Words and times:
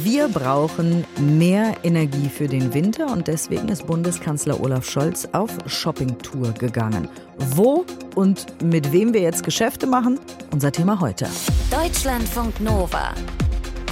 Wir 0.00 0.28
brauchen 0.28 1.04
mehr 1.18 1.76
Energie 1.82 2.30
für 2.30 2.48
den 2.48 2.72
Winter 2.72 3.12
und 3.12 3.28
deswegen 3.28 3.68
ist 3.68 3.86
Bundeskanzler 3.86 4.58
Olaf 4.58 4.88
Scholz 4.88 5.28
auf 5.32 5.50
Shoppingtour 5.66 6.52
gegangen. 6.52 7.08
Wo 7.36 7.84
und 8.14 8.46
mit 8.62 8.90
wem 8.90 9.12
wir 9.12 9.20
jetzt 9.20 9.44
Geschäfte 9.44 9.86
machen, 9.86 10.18
unser 10.50 10.72
Thema 10.72 10.98
heute. 10.98 11.28
Deutschlandfunk 11.70 12.58
Nova. 12.60 13.12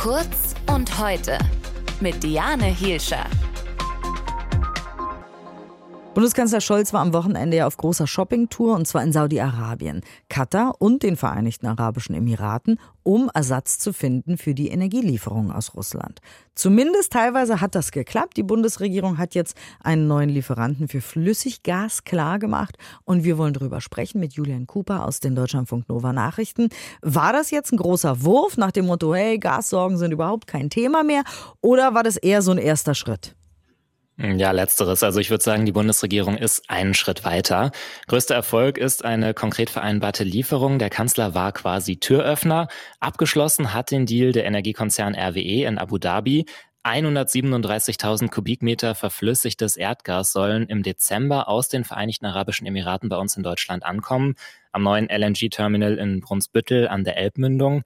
Kurz 0.03 0.55
und 0.75 0.99
heute 0.99 1.37
mit 2.01 2.23
Diane 2.23 2.65
Hielscher. 2.65 3.27
Bundeskanzler 6.13 6.61
Scholz 6.61 6.93
war 6.93 7.03
am 7.03 7.13
Wochenende 7.13 7.59
ja 7.59 7.69
auf 7.69 7.77
großer 7.77 8.09
Shoppingtour 8.09 8.75
und 8.75 8.85
zwar 8.89 9.05
in 9.05 9.13
Saudi-Arabien, 9.13 10.01
Katar 10.29 10.75
und 10.81 11.05
den 11.05 11.17
Vereinigten 11.17 11.67
Arabischen 11.67 12.17
Emiraten, 12.17 12.81
um 13.05 13.31
Ersatz 13.33 13.79
zu 13.79 13.93
finden 13.93 14.37
für 14.37 14.53
die 14.53 14.71
Energielieferungen 14.71 15.53
aus 15.53 15.77
Russland. 15.77 16.21
Zumindest 16.57 17.13
teilweise 17.13 17.61
hat 17.61 17.77
das 17.77 17.93
geklappt. 17.93 18.37
Die 18.37 18.43
Bundesregierung 18.43 19.19
hat 19.19 19.37
jetzt 19.37 19.57
einen 19.85 20.09
neuen 20.09 20.31
Lieferanten 20.31 20.89
für 20.89 21.01
Flüssiggas 21.01 22.03
klargemacht 22.03 22.77
und 23.05 23.23
wir 23.23 23.39
wollen 23.39 23.55
darüber 23.55 23.81
sprechen 23.81 24.19
mit 24.19 24.33
Julian 24.33 24.67
Cooper 24.67 25.07
aus 25.07 25.21
den 25.21 25.37
Deutschlandfunk 25.37 25.89
Nova 25.89 26.13
Nachrichten. 26.13 26.71
War 27.03 27.33
das 27.33 27.53
jetzt 27.53 27.73
ein 27.73 27.77
großer 27.77 28.25
Wurf 28.25 28.57
nach 28.57 28.73
dem 28.73 28.87
Motto, 28.87 29.15
hey, 29.15 29.39
Gassorgen 29.39 29.97
sind 29.97 30.11
überhaupt 30.11 30.49
kein 30.49 30.71
Thema 30.71 31.05
mehr 31.05 31.23
oder 31.61 31.95
war 31.95 32.03
das 32.03 32.17
eher 32.17 32.43
so 32.43 32.51
ein 32.51 32.59
erster 32.59 32.97
Schritt? 32.97 33.37
Ja, 34.23 34.51
letzteres. 34.51 35.03
Also 35.03 35.19
ich 35.19 35.31
würde 35.31 35.43
sagen, 35.43 35.65
die 35.65 35.73
Bundesregierung 35.73 36.37
ist 36.37 36.69
einen 36.69 36.93
Schritt 36.93 37.25
weiter. 37.25 37.71
Größter 38.07 38.35
Erfolg 38.35 38.77
ist 38.77 39.03
eine 39.03 39.33
konkret 39.33 39.71
vereinbarte 39.71 40.25
Lieferung. 40.25 40.79
Der 40.79 40.91
Kanzler 40.91 41.35
war 41.35 41.53
quasi 41.53 41.97
Türöffner. 41.97 42.69
Abgeschlossen 42.99 43.73
hat 43.73 43.91
den 43.91 44.05
Deal 44.05 44.33
der 44.33 44.45
Energiekonzern 44.45 45.15
RWE 45.15 45.65
in 45.65 45.79
Abu 45.79 45.97
Dhabi. 45.97 46.45
137.000 46.85 48.31
Kubikmeter 48.31 48.95
verflüssigtes 48.95 49.79
Erdgas 49.79 50.33
sollen 50.33 50.67
im 50.67 50.83
Dezember 50.83 51.49
aus 51.49 51.69
den 51.69 51.85
Vereinigten 51.85 52.27
Arabischen 52.27 52.67
Emiraten 52.67 53.09
bei 53.09 53.17
uns 53.17 53.37
in 53.39 53.43
Deutschland 53.43 53.85
ankommen, 53.85 54.35
am 54.73 54.83
neuen 54.83 55.09
LNG-Terminal 55.09 55.97
in 55.97 56.21
Brunsbüttel 56.21 56.89
an 56.89 57.05
der 57.05 57.17
Elbmündung. 57.17 57.85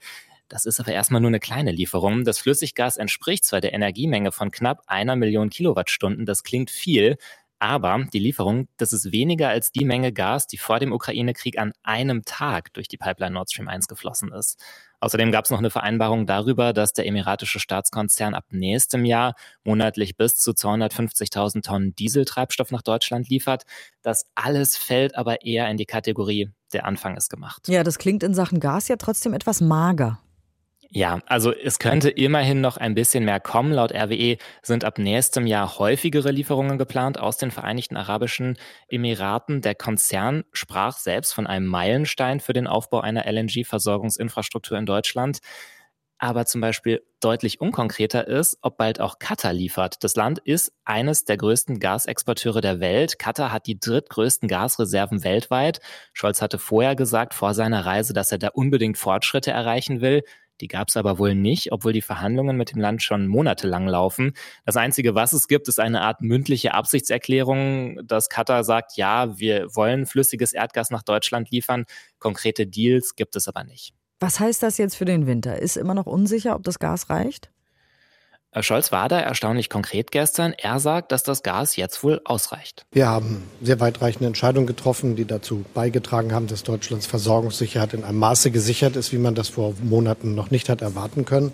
Das 0.49 0.67
ist 0.67 0.81
aber 0.81 0.93
erstmal 0.93 1.21
nur 1.21 1.29
eine 1.29 1.41
kleine 1.41 1.73
Lieferung. 1.73 2.25
Das 2.25 2.39
Flüssiggas 2.39 2.97
entspricht 2.97 3.45
zwar 3.45 3.61
der 3.61 3.73
Energiemenge 3.73 4.33
von 4.33 4.51
knapp 4.51 4.83
einer 4.87 5.17
Million 5.17 5.51
Kilowattstunden, 5.51 6.27
das 6.27 6.43
klingt 6.43 6.71
viel, 6.71 7.17
aber 7.65 8.07
die 8.13 8.19
Lieferung, 8.19 8.69
das 8.77 8.93
ist 8.93 9.11
weniger 9.11 9.49
als 9.49 9.73
die 9.73 9.87
Menge 9.87 10.13
Gas, 10.13 10.47
die 10.47 10.59
vor 10.59 10.81
dem 10.81 10.93
Ukraine-Krieg 10.93 11.59
an 11.59 11.73
einem 11.83 12.23
Tag 12.25 12.75
durch 12.75 12.89
die 12.89 12.99
Pipeline 12.99 13.33
Nord 13.33 13.51
Stream 13.51 13.69
1 13.69 13.89
geflossen 13.89 14.33
ist. 14.33 14.63
Außerdem 15.01 15.33
gab 15.33 15.45
es 15.47 15.51
noch 15.51 15.61
eine 15.61 15.71
Vereinbarung 15.71 16.27
darüber, 16.27 16.75
dass 16.75 16.93
der 16.93 17.07
emiratische 17.07 17.61
Staatskonzern 17.61 18.35
ab 18.35 18.45
nächstem 18.51 19.05
Jahr 19.07 19.35
monatlich 19.63 20.17
bis 20.17 20.37
zu 20.37 20.51
250.000 20.51 21.63
Tonnen 21.63 21.95
Dieseltreibstoff 21.95 22.71
nach 22.71 22.83
Deutschland 22.83 23.29
liefert. 23.29 23.65
Das 24.03 24.27
alles 24.35 24.77
fällt 24.77 25.15
aber 25.15 25.43
eher 25.43 25.69
in 25.71 25.77
die 25.77 25.87
Kategorie, 25.87 26.51
der 26.75 26.85
Anfang 26.85 27.17
ist 27.17 27.31
gemacht. 27.31 27.69
Ja, 27.69 27.83
das 27.83 27.99
klingt 27.99 28.23
in 28.23 28.35
Sachen 28.35 28.61
Gas 28.61 28.89
ja 28.89 28.97
trotzdem 28.97 29.33
etwas 29.33 29.61
mager. 29.61 30.21
Ja, 30.97 31.19
also 31.27 31.53
es 31.53 31.81
könnte 31.81 32.09
immerhin 32.09 32.61
noch 32.61 32.77
ein 32.77 32.95
bisschen 32.95 33.25
mehr 33.25 33.41
kommen. 33.41 33.73
Laut 33.73 33.93
RWE 33.93 34.37
sind 34.63 34.85
ab 34.85 34.99
nächstem 35.01 35.45
Jahr 35.45 35.81
häufigere 35.81 36.31
Lieferungen 36.31 36.79
geplant 36.79 37.19
aus 37.19 37.37
den 37.37 37.51
Vereinigten 37.51 37.97
Arabischen 37.97 38.57
Emiraten. 38.87 39.61
Der 39.61 39.75
Konzern 39.75 40.45
sprach 40.53 40.99
selbst 40.99 41.35
von 41.35 41.49
einem 41.49 41.67
Meilenstein 41.67 42.39
für 42.39 42.53
den 42.53 42.69
Aufbau 42.69 43.01
einer 43.01 43.27
LNG-Versorgungsinfrastruktur 43.27 44.79
in 44.79 44.87
Deutschland. 44.87 45.41
Aber 46.19 46.47
zum 46.47 46.61
Beispiel 46.61 47.03
deutlich 47.21 47.61
unkonkreter 47.61 48.29
ist, 48.29 48.57
ob 48.63 48.77
bald 48.77 49.01
auch 49.01 49.19
Katar 49.19 49.53
liefert. 49.53 50.05
Das 50.05 50.15
Land 50.15 50.39
ist 50.39 50.73
eines 50.85 51.25
der 51.25 51.39
größten 51.39 51.81
Gasexporteure 51.81 52.61
der 52.61 52.79
Welt. 52.79 53.19
Katar 53.19 53.51
hat 53.51 53.67
die 53.67 53.81
drittgrößten 53.81 54.49
Gasreserven 54.49 55.25
weltweit. 55.25 55.81
Scholz 56.13 56.41
hatte 56.41 56.59
vorher 56.59 56.95
gesagt, 56.95 57.35
vor 57.35 57.53
seiner 57.53 57.85
Reise, 57.85 58.13
dass 58.13 58.31
er 58.31 58.39
da 58.39 58.49
unbedingt 58.55 58.97
Fortschritte 58.97 59.51
erreichen 59.51 60.01
will. 60.01 60.23
Die 60.61 60.69
gab 60.69 60.89
es 60.89 60.97
aber 60.97 61.19
wohl 61.19 61.35
nicht, 61.35 61.73
obwohl 61.73 61.93
die 61.93 62.03
Verhandlungen 62.03 62.57
mit 62.57 62.73
dem 62.73 62.81
Land 62.81 63.03
schon 63.03 63.27
monatelang 63.27 63.87
laufen. 63.87 64.35
Das 64.65 64.77
Einzige, 64.77 65.15
was 65.15 65.33
es 65.33 65.49
gibt, 65.49 65.69
ist 65.69 65.81
eine 65.81 66.03
Art 66.03 66.21
mündliche 66.21 66.75
Absichtserklärung, 66.75 67.99
dass 68.05 68.29
Katar 68.29 68.65
sagt, 68.65 68.97
ja, 68.97 69.39
wir 69.39 69.75
wollen 69.75 70.07
flüssiges 70.07 70.53
Erdgas 70.53 70.91
nach 70.91 71.03
Deutschland 71.03 71.51
liefern. 71.51 71.85
Konkrete 72.19 72.67
Deals 72.67 73.17
gibt 73.17 73.37
es 73.37 73.49
aber 73.49 73.65
nicht. 73.65 73.95
Was 74.21 74.41
heißt 74.41 74.63
das 74.63 74.79
jetzt 74.79 74.97
für 74.97 75.05
den 75.05 75.27
Winter? 75.27 75.59
Ist 75.59 75.77
immer 75.77 75.95
noch 75.95 76.07
unsicher, 76.07 76.55
ob 76.55 76.63
das 76.63 76.79
Gas 76.79 77.11
reicht? 77.11 77.51
Scholz 78.63 78.93
war 78.93 79.09
da 79.09 79.19
erstaunlich 79.19 79.69
konkret 79.69 80.11
gestern. 80.13 80.55
Er 80.57 80.79
sagt, 80.79 81.11
dass 81.13 81.23
das 81.23 81.43
Gas 81.43 81.77
jetzt 81.77 82.03
wohl 82.05 82.21
ausreicht. 82.25 82.87
Wir 82.93 83.09
haben 83.09 83.43
sehr 83.61 83.81
weitreichende 83.81 84.27
Entscheidungen 84.27 84.67
getroffen, 84.67 85.17
die 85.17 85.25
dazu 85.25 85.65
beigetragen 85.75 86.33
haben, 86.33 86.47
dass 86.47 86.63
Deutschlands 86.63 87.07
Versorgungssicherheit 87.07 87.95
in 87.95 88.05
einem 88.05 88.19
Maße 88.19 88.51
gesichert 88.51 88.97
ist, 88.97 89.13
wie 89.13 89.19
man 89.19 89.35
das 89.35 89.49
vor 89.49 89.75
Monaten 89.83 90.35
noch 90.35 90.51
nicht 90.51 90.69
hat 90.69 90.83
erwarten 90.83 91.25
können. 91.25 91.53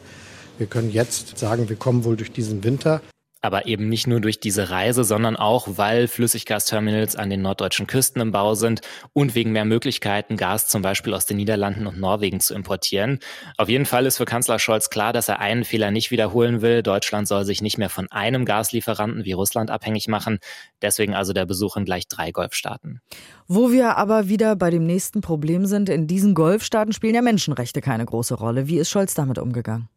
Wir 0.59 0.67
können 0.67 0.91
jetzt 0.91 1.39
sagen, 1.39 1.69
wir 1.71 1.77
kommen 1.77 2.05
wohl 2.05 2.17
durch 2.17 2.33
diesen 2.33 2.65
Winter 2.65 3.01
aber 3.43 3.67
eben 3.67 3.89
nicht 3.89 4.07
nur 4.07 4.21
durch 4.21 4.41
diese 4.41 4.71
Reise, 4.71 5.05
sondern 5.05 5.37
auch, 5.37 5.67
weil 5.77 6.09
Flüssiggasterminals 6.09 7.17
an 7.17 7.31
den 7.31 7.43
norddeutschen 7.43 7.87
Küsten 7.87 8.21
im 8.21 8.33
Bau 8.33 8.55
sind 8.55 8.81
und 9.13 9.35
wegen 9.35 9.53
mehr 9.53 9.65
Möglichkeiten, 9.65 10.37
Gas 10.37 10.69
zum 10.69 10.83
Beispiel 10.83 11.15
aus 11.15 11.27
den 11.27 11.39
Niederlanden 11.39 11.87
und 11.87 11.99
Norwegen 11.99 12.41
zu 12.41 12.55
importieren. 12.55 13.19
Auf 13.57 13.69
jeden 13.69 13.87
Fall 13.87 14.07
ist 14.07 14.19
für 14.19 14.25
Kanzler 14.25 14.59
Scholz 14.59 14.91
klar, 14.91 15.13
dass 15.13 15.29
er 15.29 15.41
einen 15.41 15.65
Fehler 15.65 15.91
nicht 15.91 16.11
wiederholen 16.11 16.63
will. 16.63 16.83
Deutschland 16.83 17.29
soll 17.29 17.45
sich 17.45 17.63
nicht 17.63 17.79
mehr 17.79 17.91
von 17.91 18.11
einem 18.11 18.45
Gaslieferanten 18.45 19.25
wie 19.25 19.33
Russland 19.33 19.71
abhängig 19.71 20.09
machen. 20.09 20.39
Deswegen 20.83 21.15
also 21.15 21.33
der 21.33 21.47
Besuch 21.47 21.77
in 21.77 21.85
gleich 21.85 22.09
drei 22.09 22.33
Golfstaaten. 22.33 23.01
Wo 23.49 23.73
wir 23.73 23.97
aber 23.97 24.29
wieder 24.29 24.57
bei 24.57 24.71
dem 24.71 24.85
nächsten 24.85 25.21
Problem 25.21 25.67
sind, 25.67 25.89
in 25.89 26.07
diesen 26.07 26.35
Golfstaaten 26.35 26.93
spielen 26.93 27.15
ja 27.15 27.23
Menschenrechte 27.23 27.81
keine 27.81 28.05
große 28.05 28.35
Rolle. 28.35 28.69
Wie 28.69 28.79
ist 28.79 28.91
Scholz 28.91 29.15
damit 29.15 29.39
umgegangen? 29.39 29.89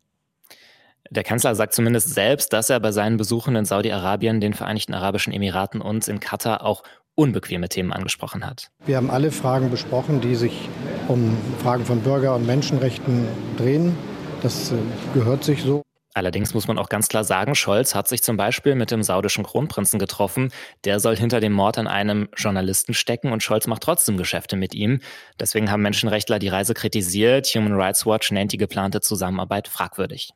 Der 1.13 1.23
Kanzler 1.23 1.53
sagt 1.53 1.75
zumindest 1.75 2.11
selbst, 2.15 2.53
dass 2.53 2.71
er 2.71 2.79
bei 2.79 2.91
seinen 2.91 3.17
Besuchen 3.17 3.55
in 3.55 3.65
Saudi-Arabien, 3.65 4.41
den 4.41 4.55
Vereinigten 4.55 4.95
Arabischen 4.95 5.31
Emiraten 5.31 5.79
und 5.79 6.07
in 6.07 6.19
Katar 6.19 6.65
auch 6.65 6.81
unbequeme 7.13 7.69
Themen 7.69 7.93
angesprochen 7.93 8.43
hat. 8.43 8.71
Wir 8.87 8.97
haben 8.97 9.11
alle 9.11 9.31
Fragen 9.31 9.69
besprochen, 9.69 10.21
die 10.21 10.33
sich 10.33 10.69
um 11.07 11.37
Fragen 11.61 11.85
von 11.85 11.99
Bürger- 12.01 12.33
und 12.33 12.47
Menschenrechten 12.47 13.27
drehen. 13.57 13.95
Das 14.41 14.71
äh, 14.71 14.75
gehört 15.13 15.43
sich 15.43 15.61
so. 15.61 15.83
Allerdings 16.15 16.53
muss 16.53 16.67
man 16.67 16.77
auch 16.77 16.89
ganz 16.89 17.07
klar 17.07 17.23
sagen, 17.23 17.55
Scholz 17.55 17.95
hat 17.95 18.07
sich 18.07 18.21
zum 18.21 18.37
Beispiel 18.37 18.75
mit 18.75 18.91
dem 18.91 19.01
saudischen 19.01 19.43
Kronprinzen 19.43 19.97
getroffen. 19.97 20.51
Der 20.83 20.99
soll 20.99 21.17
hinter 21.17 21.39
dem 21.39 21.53
Mord 21.53 21.79
an 21.79 21.87
einem 21.87 22.29
Journalisten 22.37 22.93
stecken 22.93 23.31
und 23.31 23.41
Scholz 23.41 23.65
macht 23.65 23.81
trotzdem 23.81 24.17
Geschäfte 24.17 24.55
mit 24.55 24.75
ihm. 24.75 24.99
Deswegen 25.39 25.71
haben 25.71 25.81
Menschenrechtler 25.81 26.37
die 26.37 26.49
Reise 26.49 26.75
kritisiert. 26.75 27.47
Human 27.55 27.73
Rights 27.73 28.05
Watch 28.05 28.31
nennt 28.31 28.51
die 28.51 28.57
geplante 28.57 29.01
Zusammenarbeit 29.01 29.67
fragwürdig. 29.67 30.33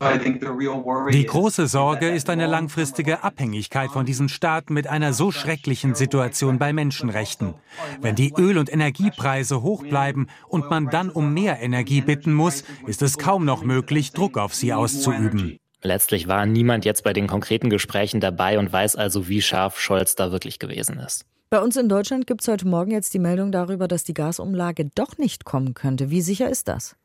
Die 1.12 1.26
große 1.26 1.68
Sorge 1.68 2.10
ist 2.10 2.32
eine 2.32 2.48
langfristige 2.48 3.24
Abhängigkeit 3.24 3.92
von 3.92 4.06
diesen 4.06 4.30
Staaten 4.30 4.74
mit 4.74 4.88
einer 4.88 5.14
so 5.14 5.32
schrecklichen 5.32 5.94
Situation 5.94 6.58
bei 6.58 6.74
Menschenrechten. 6.74 7.54
Wenn 8.02 8.16
die 8.16 8.34
Öl- 8.36 8.58
und 8.58 8.74
Energiepreise 8.74 9.62
hoch 9.62 9.84
bleiben 9.84 10.28
und 10.48 10.72
man 10.72 10.90
dann 10.90 11.12
um 11.12 11.36
mehr 11.36 11.62
Energie 11.62 12.02
bitten 12.02 12.34
muss, 12.34 12.64
ist 12.88 13.04
es 13.04 13.20
kaum 13.20 13.46
noch 13.46 13.64
möglich, 13.64 14.12
Druck 14.12 14.40
auf 14.40 14.56
sie 14.56 14.74
auszuüben. 14.74 15.60
Letztlich 15.84 16.28
war 16.28 16.46
niemand 16.46 16.86
jetzt 16.86 17.04
bei 17.04 17.14
den 17.14 17.28
konkreten 17.28 17.70
Gesprächen 17.70 18.20
dabei 18.20 18.58
und 18.60 18.72
weiß 18.72 18.96
also, 18.96 19.28
wie 19.28 19.42
scharf 19.42 19.80
Scholz 19.80 20.16
da 20.16 20.32
wirklich 20.32 20.60
gewesen 20.60 21.00
ist. 21.00 21.26
Bei 21.50 21.62
uns 21.62 21.78
in 21.78 21.88
Deutschland 21.88 22.28
gibt 22.28 22.42
es 22.42 22.48
heute 22.48 22.68
Morgen 22.68 22.92
jetzt 22.92 23.14
die 23.14 23.20
Meldung 23.20 23.52
darüber, 23.52 23.88
dass 23.88 24.04
die 24.04 24.14
Gasumlage 24.14 24.90
doch 24.96 25.18
nicht 25.18 25.46
kommen 25.46 25.74
könnte. 25.74 26.10
Wie 26.10 26.22
sicher 26.22 26.50
ist 26.50 26.68
das? 26.68 26.98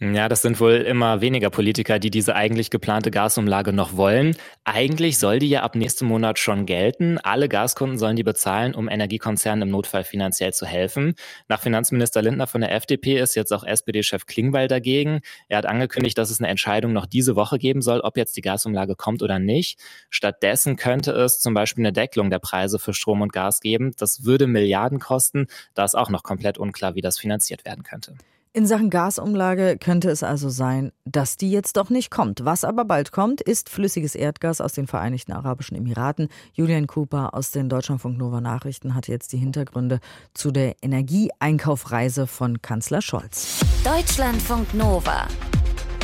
Ja, 0.00 0.28
das 0.28 0.42
sind 0.42 0.58
wohl 0.58 0.74
immer 0.74 1.20
weniger 1.20 1.50
Politiker, 1.50 2.00
die 2.00 2.10
diese 2.10 2.34
eigentlich 2.34 2.70
geplante 2.70 3.12
Gasumlage 3.12 3.72
noch 3.72 3.96
wollen. 3.96 4.36
Eigentlich 4.64 5.18
soll 5.18 5.38
die 5.38 5.48
ja 5.48 5.62
ab 5.62 5.76
nächstem 5.76 6.08
Monat 6.08 6.40
schon 6.40 6.66
gelten. 6.66 7.18
Alle 7.18 7.48
Gaskunden 7.48 7.96
sollen 7.96 8.16
die 8.16 8.24
bezahlen, 8.24 8.74
um 8.74 8.88
Energiekonzernen 8.88 9.62
im 9.62 9.70
Notfall 9.70 10.02
finanziell 10.02 10.52
zu 10.52 10.66
helfen. 10.66 11.14
Nach 11.46 11.60
Finanzminister 11.60 12.22
Lindner 12.22 12.48
von 12.48 12.60
der 12.60 12.72
FDP 12.72 13.20
ist 13.20 13.36
jetzt 13.36 13.52
auch 13.52 13.62
SPD-Chef 13.62 14.26
Klingbeil 14.26 14.66
dagegen. 14.66 15.20
Er 15.48 15.58
hat 15.58 15.66
angekündigt, 15.66 16.18
dass 16.18 16.30
es 16.30 16.40
eine 16.40 16.48
Entscheidung 16.48 16.92
noch 16.92 17.06
diese 17.06 17.36
Woche 17.36 17.58
geben 17.58 17.80
soll, 17.80 18.00
ob 18.00 18.16
jetzt 18.16 18.36
die 18.36 18.42
Gasumlage 18.42 18.96
kommt 18.96 19.22
oder 19.22 19.38
nicht. 19.38 19.78
Stattdessen 20.10 20.74
könnte 20.74 21.12
es 21.12 21.38
zum 21.38 21.54
Beispiel 21.54 21.82
eine 21.82 21.92
Deckelung 21.92 22.30
der 22.30 22.40
Preise 22.40 22.80
für 22.80 22.94
Strom 22.94 23.22
und 23.22 23.32
Gas 23.32 23.60
geben. 23.60 23.92
Das 23.96 24.24
würde 24.24 24.48
Milliarden 24.48 24.98
kosten. 24.98 25.46
Da 25.74 25.84
ist 25.84 25.94
auch 25.94 26.10
noch 26.10 26.24
komplett 26.24 26.58
unklar, 26.58 26.96
wie 26.96 27.00
das 27.00 27.16
finanziert 27.16 27.64
werden 27.64 27.84
könnte. 27.84 28.16
In 28.56 28.68
Sachen 28.68 28.88
Gasumlage 28.88 29.78
könnte 29.78 30.10
es 30.10 30.22
also 30.22 30.48
sein, 30.48 30.92
dass 31.04 31.36
die 31.36 31.50
jetzt 31.50 31.76
doch 31.76 31.90
nicht 31.90 32.12
kommt. 32.12 32.44
Was 32.44 32.62
aber 32.62 32.84
bald 32.84 33.10
kommt, 33.10 33.40
ist 33.40 33.68
flüssiges 33.68 34.14
Erdgas 34.14 34.60
aus 34.60 34.74
den 34.74 34.86
Vereinigten 34.86 35.32
Arabischen 35.32 35.76
Emiraten. 35.76 36.28
Julian 36.52 36.86
Cooper 36.86 37.34
aus 37.34 37.50
den 37.50 37.68
Deutschlandfunk 37.68 38.16
Nova 38.16 38.40
Nachrichten 38.40 38.94
hat 38.94 39.08
jetzt 39.08 39.32
die 39.32 39.38
Hintergründe 39.38 39.98
zu 40.34 40.52
der 40.52 40.76
Energieeinkaufreise 40.82 42.28
von 42.28 42.62
Kanzler 42.62 43.02
Scholz. 43.02 43.58
Deutschlandfunk 43.82 44.72
Nova. 44.72 45.26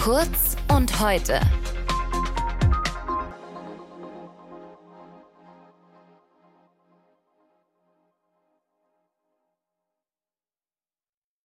Kurz 0.02 0.56
und 0.76 1.00
heute. 1.00 1.38